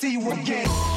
[0.00, 0.89] see you again.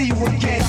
[0.00, 0.59] see you again.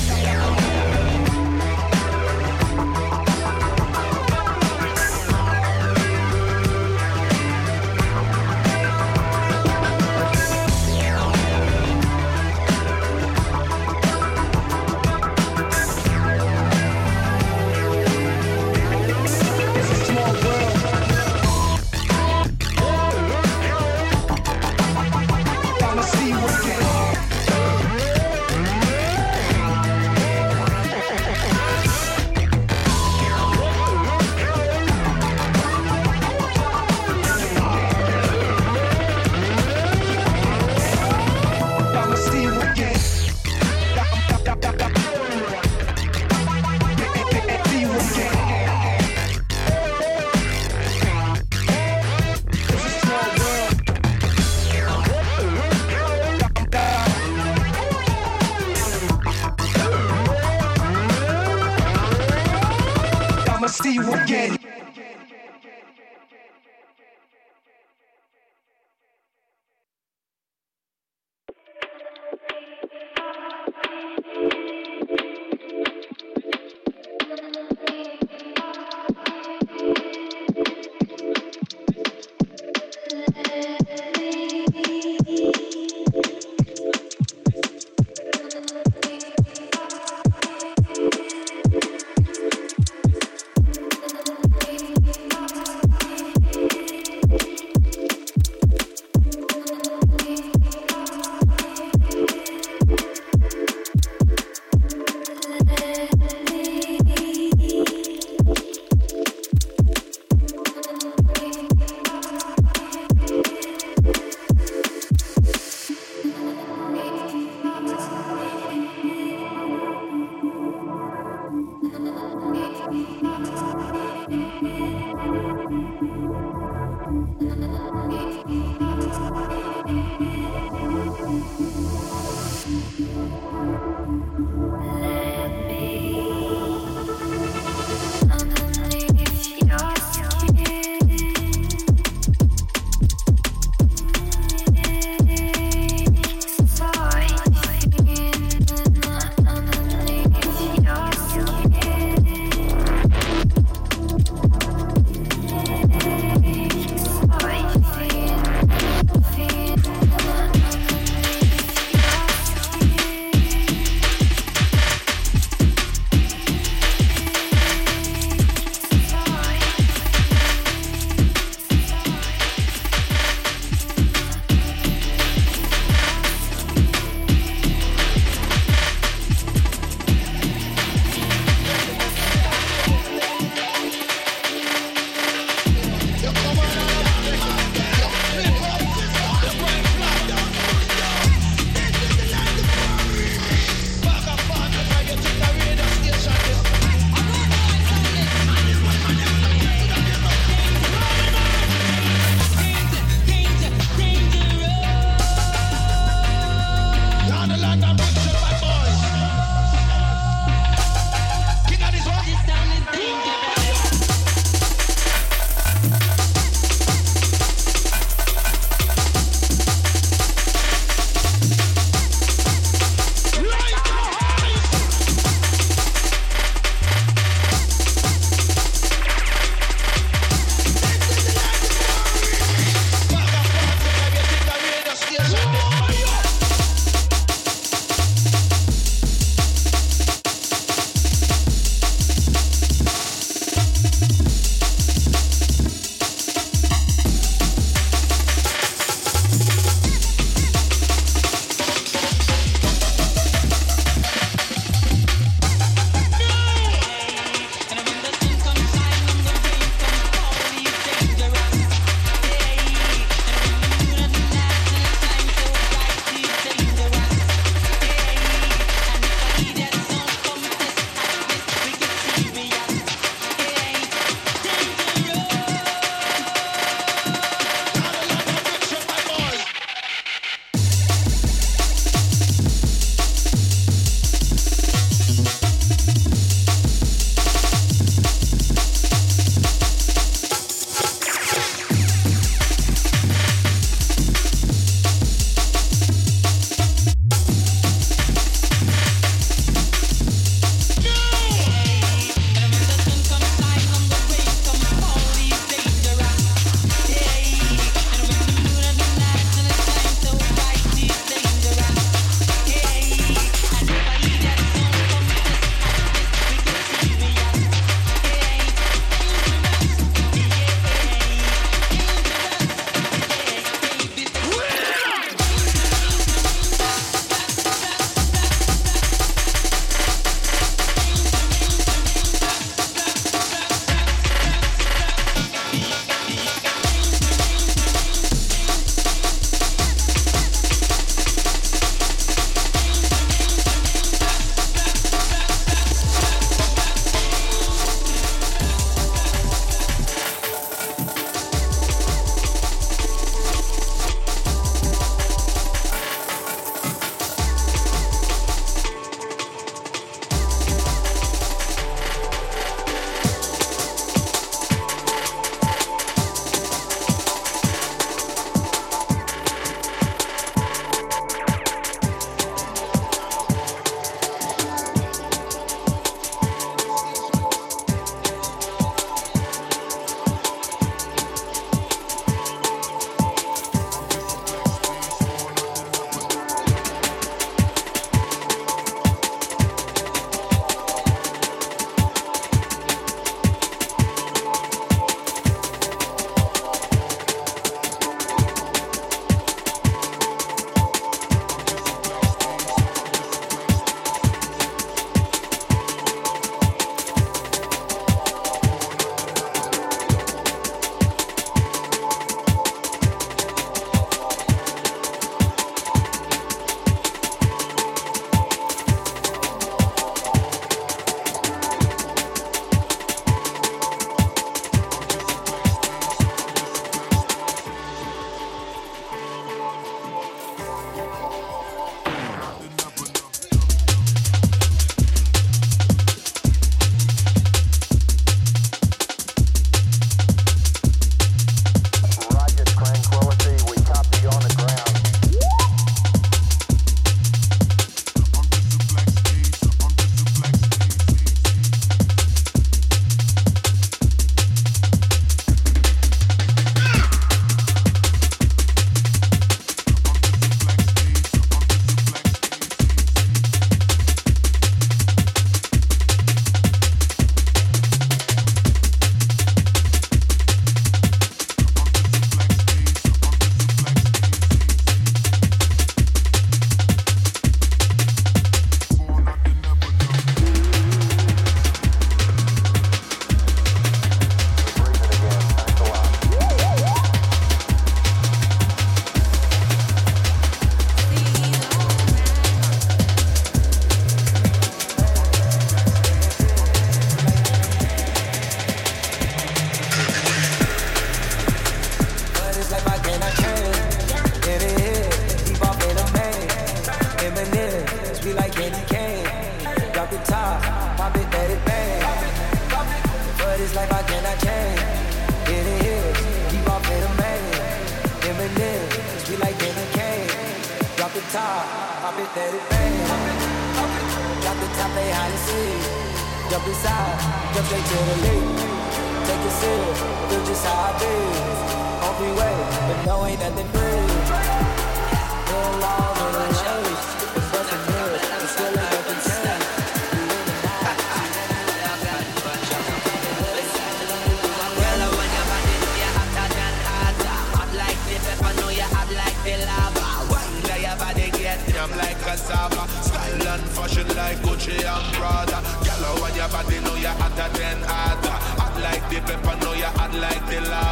[554.56, 555.38] the umbrella.
[555.64, 558.16] Girl, I want your body, know you're hotter than other.
[558.40, 560.71] Hot like the pepper, know you're hot like the lava.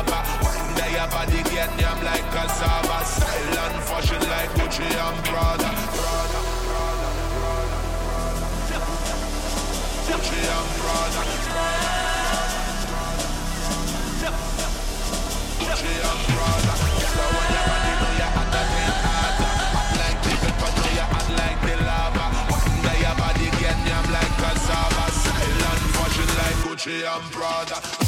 [26.91, 28.00] I'm brother.